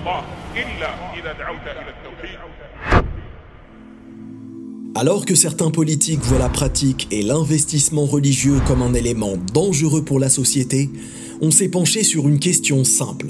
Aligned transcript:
الله 0.00 0.20
إلا 0.56 0.88
إذا 1.18 1.32
دعوت 1.32 1.66
إلى 1.66 1.90
التوحيد 1.94 2.38
Alors 4.94 5.26
que 5.26 5.34
certains 5.34 5.70
politiques 5.70 6.20
voient 6.22 6.38
la 6.38 6.48
pratique 6.48 7.06
et 7.10 7.22
l'investissement 7.22 8.06
religieux 8.06 8.60
comme 8.66 8.80
un 8.80 8.94
élément 8.94 9.34
dangereux 9.52 10.02
pour 10.02 10.18
la 10.18 10.30
société, 10.30 10.88
on 11.42 11.50
s'est 11.50 11.68
penché 11.68 12.02
sur 12.02 12.26
une 12.26 12.38
question 12.38 12.82
simple. 12.82 13.26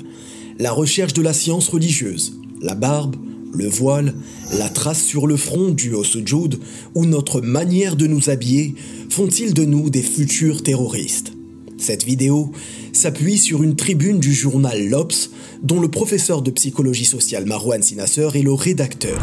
La 0.61 0.71
recherche 0.71 1.13
de 1.13 1.23
la 1.23 1.33
science 1.33 1.69
religieuse, 1.69 2.39
la 2.63 2.77
barbe, 2.77 3.17
le 3.53 3.67
voile, 3.67 4.15
la 4.59 4.69
trace 4.69 5.03
sur 5.03 5.27
le 5.27 5.37
front 5.37 5.71
due 5.71 5.95
au 5.95 6.05
sujoud 6.05 6.61
ou 6.95 7.05
notre 7.05 7.41
manière 7.41 7.97
de 7.97 8.07
nous 8.07 8.31
habiller 8.31 8.77
font-ils 9.11 9.53
de 9.53 9.65
nous 9.65 9.91
des 9.91 10.03
futurs 10.03 10.63
terroristes 10.63 11.33
Cette 11.82 12.06
vidéo 12.06 12.52
s'appuie 12.94 13.40
sur 13.40 13.64
une 13.64 13.76
tribune 13.76 14.20
du 14.20 14.36
journal 14.36 14.88
L'Obs 14.88 15.32
dont 15.64 15.80
le 15.80 15.90
professeur 15.90 16.44
de 16.44 16.52
psychologie 16.52 17.06
sociale 17.06 17.48
Marwan 17.48 17.82
Sinasser 17.82 18.30
est 18.36 18.44
le 18.44 18.54
rédacteur. 18.54 19.20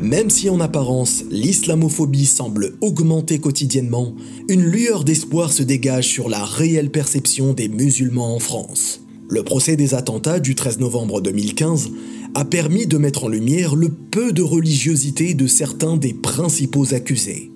Même 0.00 0.28
si 0.28 0.50
en 0.50 0.58
apparence 0.58 1.22
l'islamophobie 1.30 2.26
semble 2.26 2.74
augmenter 2.80 3.38
quotidiennement, 3.38 4.12
une 4.48 4.64
lueur 4.64 5.04
d'espoir 5.04 5.52
se 5.52 5.62
dégage 5.62 6.08
sur 6.08 6.28
la 6.28 6.44
réelle 6.44 6.90
perception 6.90 7.52
des 7.52 7.68
musulmans 7.68 8.34
en 8.34 8.40
France. 8.40 9.02
Le 9.28 9.44
procès 9.44 9.76
des 9.76 9.94
attentats 9.94 10.40
du 10.40 10.56
13 10.56 10.80
novembre 10.80 11.20
2015 11.20 11.90
a 12.34 12.44
permis 12.44 12.88
de 12.88 12.98
mettre 12.98 13.22
en 13.22 13.28
lumière 13.28 13.76
le 13.76 13.88
peu 13.88 14.32
de 14.32 14.42
religiosité 14.42 15.34
de 15.34 15.46
certains 15.46 15.96
des 15.96 16.12
principaux 16.12 16.92
accusés. 16.92 17.53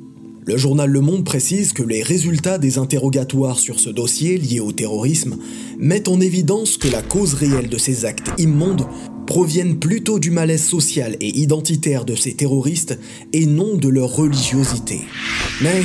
Le 0.49 0.57
journal 0.57 0.89
Le 0.89 1.03
Monde 1.03 1.27
précise 1.27 1.75
que 1.75 1.83
les 1.83 2.03
résultats 2.03 2.57
des 2.57 2.79
interrogatoires 2.79 3.59
sur 3.59 3.79
ce 3.79 3.91
dossier 3.91 4.39
lié 4.39 4.61
au 4.61 4.73
terrorisme 4.73 5.37
mettent 5.79 6.09
en 6.09 6.23
évidence 6.23 6.79
que 6.79 6.89
la 6.89 7.03
cause 7.03 7.35
réelle 7.35 7.69
de 7.69 7.77
ces 7.77 8.07
actes 8.07 8.31
immondes 8.39 8.87
proviennent 9.27 9.79
plutôt 9.79 10.19
du 10.19 10.31
malaise 10.31 10.65
social 10.65 11.19
et 11.21 11.39
identitaire 11.39 12.07
de 12.07 12.15
ces 12.15 12.33
terroristes 12.33 12.99
et 13.35 13.45
non 13.45 13.77
de 13.77 13.91
leur 13.91 14.17
religiosité. 14.17 15.01
Mais 15.61 15.83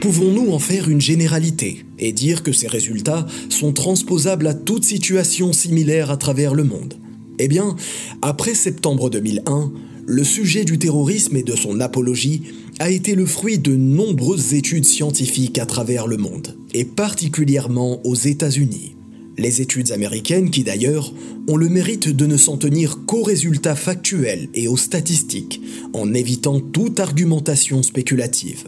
pouvons-nous 0.00 0.50
en 0.50 0.58
faire 0.58 0.88
une 0.88 1.00
généralité 1.00 1.84
et 2.00 2.10
dire 2.10 2.42
que 2.42 2.50
ces 2.50 2.66
résultats 2.66 3.28
sont 3.50 3.72
transposables 3.72 4.48
à 4.48 4.54
toute 4.54 4.82
situation 4.82 5.52
similaire 5.52 6.10
à 6.10 6.16
travers 6.16 6.54
le 6.54 6.64
monde? 6.64 6.94
Eh 7.38 7.46
bien, 7.46 7.76
après 8.20 8.56
septembre 8.56 9.10
2001, 9.10 9.70
le 10.04 10.24
sujet 10.24 10.64
du 10.64 10.80
terrorisme 10.80 11.36
et 11.36 11.44
de 11.44 11.54
son 11.54 11.78
apologie 11.78 12.42
a 12.82 12.90
été 12.90 13.14
le 13.14 13.26
fruit 13.26 13.60
de 13.60 13.76
nombreuses 13.76 14.54
études 14.54 14.84
scientifiques 14.84 15.60
à 15.60 15.66
travers 15.66 16.08
le 16.08 16.16
monde, 16.16 16.56
et 16.74 16.84
particulièrement 16.84 18.04
aux 18.04 18.16
États-Unis. 18.16 18.96
Les 19.38 19.62
études 19.62 19.92
américaines 19.92 20.50
qui 20.50 20.64
d'ailleurs 20.64 21.14
ont 21.48 21.56
le 21.56 21.68
mérite 21.68 22.08
de 22.08 22.26
ne 22.26 22.36
s'en 22.36 22.56
tenir 22.56 23.04
qu'aux 23.06 23.22
résultats 23.22 23.76
factuels 23.76 24.48
et 24.54 24.66
aux 24.66 24.76
statistiques, 24.76 25.60
en 25.92 26.12
évitant 26.12 26.58
toute 26.58 26.98
argumentation 26.98 27.84
spéculative. 27.84 28.64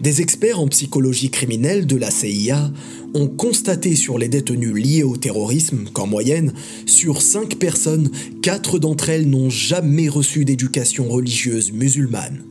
Des 0.00 0.22
experts 0.22 0.60
en 0.60 0.68
psychologie 0.68 1.28
criminelle 1.28 1.86
de 1.86 1.96
la 1.96 2.10
CIA 2.10 2.72
ont 3.12 3.28
constaté 3.28 3.96
sur 3.96 4.16
les 4.16 4.30
détenus 4.30 4.82
liés 4.82 5.02
au 5.02 5.18
terrorisme 5.18 5.84
qu'en 5.92 6.06
moyenne, 6.06 6.54
sur 6.86 7.20
5 7.20 7.56
personnes, 7.56 8.10
4 8.40 8.78
d'entre 8.78 9.10
elles 9.10 9.28
n'ont 9.28 9.50
jamais 9.50 10.08
reçu 10.08 10.46
d'éducation 10.46 11.06
religieuse 11.06 11.70
musulmane. 11.70 12.47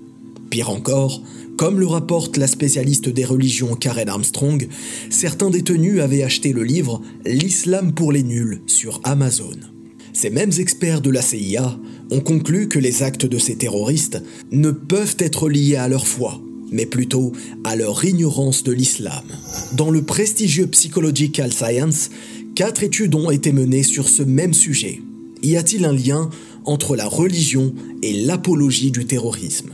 Pire 0.49 0.69
encore, 0.69 1.21
comme 1.57 1.79
le 1.79 1.87
rapporte 1.87 2.37
la 2.37 2.47
spécialiste 2.47 3.09
des 3.09 3.25
religions 3.25 3.75
Karen 3.75 4.09
Armstrong, 4.09 4.67
certains 5.09 5.49
détenus 5.49 6.01
avaient 6.01 6.23
acheté 6.23 6.53
le 6.53 6.63
livre 6.63 7.01
L'islam 7.25 7.93
pour 7.93 8.11
les 8.11 8.23
nuls 8.23 8.61
sur 8.67 9.01
Amazon. 9.03 9.57
Ces 10.13 10.29
mêmes 10.29 10.53
experts 10.57 11.01
de 11.01 11.09
la 11.09 11.21
CIA 11.21 11.77
ont 12.11 12.21
conclu 12.21 12.69
que 12.69 12.79
les 12.79 13.03
actes 13.03 13.25
de 13.25 13.37
ces 13.37 13.55
terroristes 13.55 14.21
ne 14.51 14.71
peuvent 14.71 15.17
être 15.19 15.49
liés 15.49 15.75
à 15.75 15.87
leur 15.87 16.07
foi, 16.07 16.39
mais 16.71 16.85
plutôt 16.85 17.33
à 17.63 17.75
leur 17.75 18.03
ignorance 18.05 18.63
de 18.63 18.71
l'islam. 18.71 19.25
Dans 19.73 19.91
le 19.91 20.01
prestigieux 20.01 20.67
Psychological 20.67 21.51
Science, 21.51 22.09
quatre 22.55 22.83
études 22.83 23.15
ont 23.15 23.29
été 23.29 23.51
menées 23.51 23.83
sur 23.83 24.09
ce 24.09 24.23
même 24.23 24.53
sujet. 24.53 25.01
Y 25.43 25.55
a-t-il 25.55 25.85
un 25.85 25.93
lien 25.93 26.29
entre 26.65 26.95
la 26.95 27.07
religion 27.07 27.73
et 28.01 28.13
l'apologie 28.13 28.91
du 28.91 29.05
terrorisme? 29.05 29.69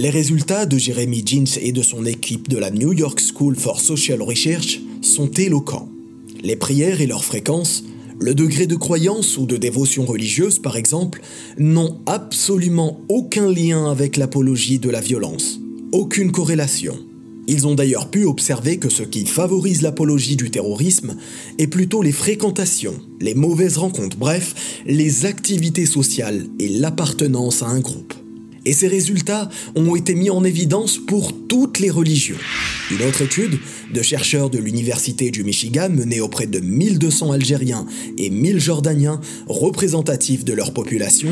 Les 0.00 0.08
résultats 0.08 0.64
de 0.64 0.78
Jeremy 0.78 1.22
Jeans 1.26 1.58
et 1.60 1.72
de 1.72 1.82
son 1.82 2.06
équipe 2.06 2.48
de 2.48 2.56
la 2.56 2.70
New 2.70 2.94
York 2.94 3.20
School 3.20 3.54
for 3.54 3.78
Social 3.78 4.22
Research 4.22 4.80
sont 5.02 5.30
éloquents. 5.32 5.90
Les 6.42 6.56
prières 6.56 7.02
et 7.02 7.06
leur 7.06 7.22
fréquence, 7.22 7.84
le 8.18 8.34
degré 8.34 8.66
de 8.66 8.76
croyance 8.76 9.36
ou 9.36 9.44
de 9.44 9.58
dévotion 9.58 10.06
religieuse 10.06 10.58
par 10.58 10.78
exemple, 10.78 11.20
n'ont 11.58 11.98
absolument 12.06 12.98
aucun 13.10 13.52
lien 13.52 13.90
avec 13.90 14.16
l'apologie 14.16 14.78
de 14.78 14.88
la 14.88 15.02
violence. 15.02 15.60
Aucune 15.92 16.32
corrélation. 16.32 16.96
Ils 17.46 17.66
ont 17.66 17.74
d'ailleurs 17.74 18.10
pu 18.10 18.24
observer 18.24 18.78
que 18.78 18.88
ce 18.88 19.02
qui 19.02 19.26
favorise 19.26 19.82
l'apologie 19.82 20.36
du 20.36 20.50
terrorisme 20.50 21.16
est 21.58 21.66
plutôt 21.66 22.00
les 22.00 22.12
fréquentations, 22.12 22.98
les 23.20 23.34
mauvaises 23.34 23.76
rencontres, 23.76 24.16
bref, 24.16 24.80
les 24.86 25.26
activités 25.26 25.84
sociales 25.84 26.46
et 26.58 26.70
l'appartenance 26.70 27.62
à 27.62 27.66
un 27.66 27.80
groupe. 27.80 28.14
Et 28.66 28.72
ces 28.74 28.88
résultats 28.88 29.48
ont 29.74 29.96
été 29.96 30.14
mis 30.14 30.28
en 30.28 30.44
évidence 30.44 30.98
pour 30.98 31.32
toutes 31.48 31.78
les 31.78 31.90
religions. 31.90 32.36
Une 32.90 33.06
autre 33.06 33.22
étude 33.22 33.58
de 33.92 34.02
chercheurs 34.02 34.50
de 34.50 34.58
l'Université 34.58 35.30
du 35.30 35.44
Michigan 35.44 35.88
menée 35.88 36.20
auprès 36.20 36.46
de 36.46 36.60
1200 36.60 37.32
Algériens 37.32 37.86
et 38.18 38.28
1000 38.28 38.60
Jordaniens 38.60 39.20
représentatifs 39.46 40.44
de 40.44 40.52
leur 40.52 40.74
population 40.74 41.30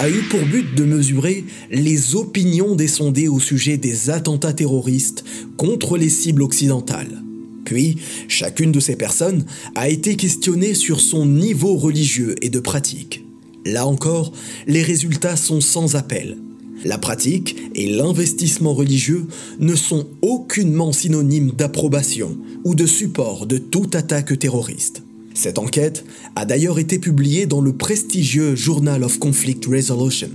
a 0.00 0.08
eu 0.08 0.22
pour 0.30 0.40
but 0.40 0.74
de 0.74 0.84
mesurer 0.84 1.44
les 1.70 2.16
opinions 2.16 2.74
des 2.74 2.88
sondés 2.88 3.28
au 3.28 3.38
sujet 3.38 3.76
des 3.76 4.10
attentats 4.10 4.52
terroristes 4.52 5.24
contre 5.56 5.96
les 5.96 6.08
cibles 6.08 6.42
occidentales. 6.42 7.22
Puis, 7.64 7.96
chacune 8.28 8.72
de 8.72 8.80
ces 8.80 8.96
personnes 8.96 9.46
a 9.74 9.88
été 9.88 10.16
questionnée 10.16 10.74
sur 10.74 11.00
son 11.00 11.24
niveau 11.24 11.76
religieux 11.76 12.34
et 12.42 12.50
de 12.50 12.60
pratique. 12.60 13.24
Là 13.64 13.86
encore, 13.86 14.32
les 14.66 14.82
résultats 14.82 15.36
sont 15.36 15.60
sans 15.60 15.96
appel. 15.96 16.36
La 16.84 16.98
pratique 16.98 17.56
et 17.74 17.88
l'investissement 17.88 18.74
religieux 18.74 19.26
ne 19.58 19.74
sont 19.74 20.06
aucunement 20.20 20.92
synonymes 20.92 21.52
d'approbation 21.52 22.36
ou 22.64 22.74
de 22.74 22.84
support 22.84 23.46
de 23.46 23.56
toute 23.56 23.94
attaque 23.94 24.38
terroriste. 24.38 25.02
Cette 25.32 25.58
enquête 25.58 26.04
a 26.36 26.44
d'ailleurs 26.44 26.78
été 26.78 26.98
publiée 26.98 27.46
dans 27.46 27.62
le 27.62 27.72
prestigieux 27.72 28.54
Journal 28.54 29.02
of 29.02 29.18
Conflict 29.18 29.64
Resolution. 29.66 30.28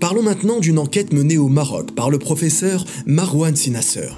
Parlons 0.00 0.22
maintenant 0.22 0.58
d'une 0.58 0.78
enquête 0.78 1.12
menée 1.12 1.38
au 1.38 1.48
Maroc 1.48 1.92
par 1.94 2.10
le 2.10 2.18
professeur 2.18 2.84
Marwan 3.06 3.54
Sinasser. 3.54 4.08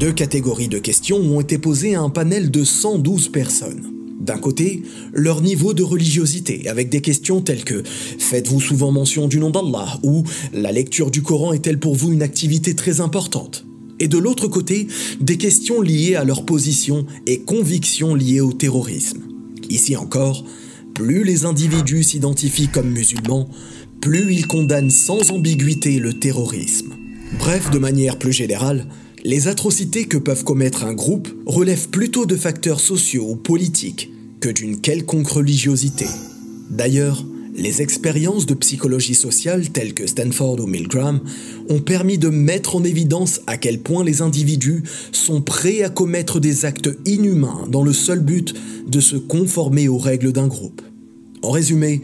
Deux 0.00 0.12
catégories 0.12 0.68
de 0.68 0.78
questions 0.78 1.18
ont 1.18 1.40
été 1.40 1.58
posées 1.58 1.94
à 1.94 2.00
un 2.00 2.10
panel 2.10 2.50
de 2.50 2.64
112 2.64 3.28
personnes. 3.28 3.99
D'un 4.20 4.36
côté, 4.36 4.82
leur 5.14 5.40
niveau 5.40 5.72
de 5.72 5.82
religiosité, 5.82 6.68
avec 6.68 6.90
des 6.90 7.00
questions 7.00 7.40
telles 7.40 7.64
que 7.64 7.82
Faites-vous 8.18 8.60
souvent 8.60 8.92
mention 8.92 9.28
du 9.28 9.38
nom 9.38 9.48
d'Allah 9.48 9.98
ou 10.02 10.24
La 10.52 10.72
lecture 10.72 11.10
du 11.10 11.22
Coran 11.22 11.54
est-elle 11.54 11.80
pour 11.80 11.94
vous 11.94 12.12
une 12.12 12.22
activité 12.22 12.74
très 12.76 13.00
importante 13.00 13.64
Et 13.98 14.08
de 14.08 14.18
l'autre 14.18 14.46
côté, 14.46 14.88
des 15.20 15.38
questions 15.38 15.80
liées 15.80 16.16
à 16.16 16.24
leur 16.24 16.44
position 16.44 17.06
et 17.26 17.40
convictions 17.40 18.14
liées 18.14 18.42
au 18.42 18.52
terrorisme. 18.52 19.22
Ici 19.70 19.96
encore, 19.96 20.44
plus 20.94 21.24
les 21.24 21.46
individus 21.46 22.02
s'identifient 22.02 22.68
comme 22.68 22.90
musulmans, 22.90 23.48
plus 24.02 24.34
ils 24.34 24.46
condamnent 24.46 24.90
sans 24.90 25.30
ambiguïté 25.30 25.98
le 25.98 26.12
terrorisme. 26.12 26.92
Bref, 27.38 27.70
de 27.70 27.78
manière 27.78 28.18
plus 28.18 28.32
générale, 28.32 28.86
les 29.24 29.48
atrocités 29.48 30.06
que 30.06 30.16
peuvent 30.16 30.44
commettre 30.44 30.84
un 30.84 30.94
groupe 30.94 31.28
relèvent 31.46 31.88
plutôt 31.88 32.26
de 32.26 32.36
facteurs 32.36 32.80
sociaux 32.80 33.26
ou 33.30 33.36
politiques 33.36 34.10
que 34.40 34.48
d'une 34.48 34.80
quelconque 34.80 35.28
religiosité. 35.28 36.06
D'ailleurs, 36.70 37.24
les 37.54 37.82
expériences 37.82 38.46
de 38.46 38.54
psychologie 38.54 39.14
sociale 39.14 39.68
telles 39.68 39.92
que 39.92 40.06
Stanford 40.06 40.60
ou 40.60 40.66
Milgram 40.66 41.20
ont 41.68 41.80
permis 41.80 42.16
de 42.16 42.28
mettre 42.28 42.76
en 42.76 42.84
évidence 42.84 43.40
à 43.46 43.56
quel 43.56 43.80
point 43.80 44.04
les 44.04 44.22
individus 44.22 44.82
sont 45.12 45.42
prêts 45.42 45.82
à 45.82 45.90
commettre 45.90 46.40
des 46.40 46.64
actes 46.64 46.90
inhumains 47.04 47.66
dans 47.68 47.82
le 47.82 47.92
seul 47.92 48.20
but 48.20 48.54
de 48.86 49.00
se 49.00 49.16
conformer 49.16 49.88
aux 49.88 49.98
règles 49.98 50.32
d'un 50.32 50.46
groupe. 50.46 50.80
En 51.42 51.50
résumé, 51.50 52.00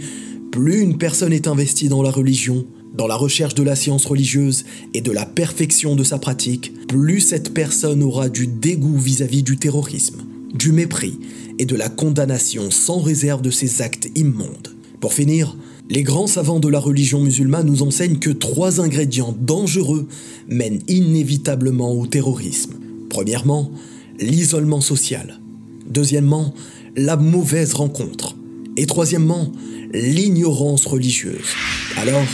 plus 0.51 0.81
une 0.81 0.99
personne 0.99 1.33
est 1.33 1.47
investie 1.47 1.89
dans 1.89 2.03
la 2.03 2.11
religion, 2.11 2.67
dans 2.97 3.07
la 3.07 3.17
recherche 3.17 3.55
de 3.55 3.63
la 3.63 3.77
science 3.77 4.07
religieuse 4.07 4.65
et 4.95 5.01
de 5.01 5.13
la 5.13 5.27
perfection 5.27 5.97
de 5.97 6.05
sa 6.05 6.19
pratique, 6.19 6.73
plus 6.89 7.21
cette 7.21 7.53
personne 7.53 8.03
aura 8.03 8.29
du 8.29 8.47
dégoût 8.47 8.99
vis-à-vis 8.99 9.43
du 9.43 9.59
terrorisme, 9.59 10.23
du 10.55 10.73
mépris 10.73 11.19
et 11.59 11.67
de 11.67 11.77
la 11.77 11.89
condamnation 11.89 12.71
sans 12.71 13.01
réserve 13.01 13.43
de 13.43 13.51
ces 13.51 13.83
actes 13.83 14.09
immondes. 14.15 14.75
Pour 15.01 15.13
finir, 15.13 15.57
les 15.89 16.03
grands 16.03 16.27
savants 16.27 16.59
de 16.59 16.69
la 16.69 16.81
religion 16.81 17.21
musulmane 17.21 17.67
nous 17.67 17.83
enseignent 17.83 18.19
que 18.19 18.31
trois 18.31 18.81
ingrédients 18.81 19.37
dangereux 19.39 20.09
mènent 20.49 20.81
inévitablement 20.89 21.93
au 21.93 22.07
terrorisme. 22.07 22.75
Premièrement, 23.09 23.71
l'isolement 24.19 24.81
social. 24.81 25.41
Deuxièmement, 25.89 26.55
la 26.97 27.17
mauvaise 27.17 27.75
rencontre. 27.75 28.37
Et 28.77 28.87
troisièmement, 28.87 29.53
l'ignorance 29.93 30.87
religieuse. 30.87 31.55
Alors, 31.97 32.25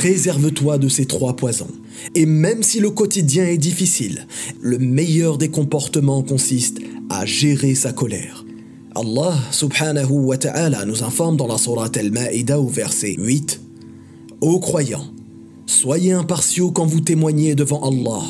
préserve-toi 0.00 0.78
de 0.78 0.88
ces 0.88 1.04
trois 1.04 1.36
poisons. 1.36 1.68
Et 2.14 2.24
même 2.24 2.62
si 2.62 2.80
le 2.80 2.88
quotidien 2.88 3.44
est 3.44 3.58
difficile, 3.58 4.26
le 4.62 4.78
meilleur 4.78 5.36
des 5.36 5.50
comportements 5.50 6.22
consiste 6.22 6.78
à 7.10 7.26
gérer 7.26 7.74
sa 7.74 7.92
colère. 7.92 8.46
Allah 8.94 9.34
subhanahu 9.50 10.10
wa 10.10 10.38
ta'ala 10.38 10.86
nous 10.86 11.04
informe 11.04 11.36
dans 11.36 11.46
la 11.46 11.58
sourate 11.58 11.98
Al-Ma'ida 11.98 12.58
au 12.58 12.66
verset 12.66 13.14
8 13.18 13.60
Ô 14.40 14.58
croyants, 14.58 15.04
soyez 15.66 16.12
impartiaux 16.12 16.70
quand 16.70 16.86
vous 16.86 17.00
témoignez 17.00 17.54
devant 17.54 17.86
Allah, 17.86 18.24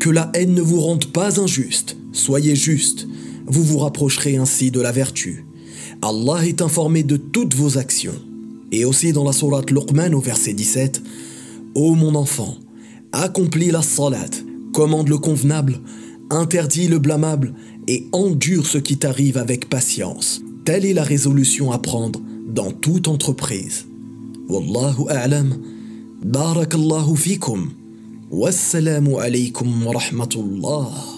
que 0.00 0.10
la 0.10 0.30
haine 0.34 0.52
ne 0.52 0.60
vous 0.60 0.82
rende 0.82 1.06
pas 1.06 1.40
injuste, 1.40 1.96
soyez 2.12 2.54
juste, 2.54 3.08
vous 3.46 3.64
vous 3.64 3.78
rapprocherez 3.78 4.36
ainsi 4.36 4.70
de 4.70 4.82
la 4.82 4.92
vertu. 4.92 5.46
Allah 6.02 6.46
est 6.46 6.60
informé 6.60 7.02
de 7.02 7.16
toutes 7.16 7.54
vos 7.54 7.78
actions. 7.78 8.27
Et 8.72 8.84
aussi 8.84 9.12
dans 9.12 9.24
la 9.24 9.32
sourate 9.32 9.70
Luqman 9.70 10.12
au 10.14 10.20
verset 10.20 10.52
17 10.52 11.02
Ô 11.74 11.94
mon 11.94 12.14
enfant, 12.14 12.56
accomplis 13.12 13.70
la 13.70 13.82
salat, 13.82 14.30
commande 14.72 15.08
le 15.08 15.18
convenable, 15.18 15.80
interdis 16.30 16.88
le 16.88 16.98
blâmable 16.98 17.54
et 17.86 18.06
endure 18.12 18.66
ce 18.66 18.78
qui 18.78 18.98
t'arrive 18.98 19.38
avec 19.38 19.68
patience. 19.68 20.42
Telle 20.64 20.84
est 20.84 20.94
la 20.94 21.04
résolution 21.04 21.72
à 21.72 21.78
prendre 21.78 22.20
dans 22.46 22.70
toute 22.70 23.08
entreprise. 23.08 23.86
Wallahu 24.48 25.08
a'lam. 25.08 25.56
Barakallahu 26.24 27.16
fikum. 27.16 27.70
Wassalamu 28.30 29.16
alaykum 29.18 29.86
wa 29.86 29.92
rahmatullah. 29.92 31.17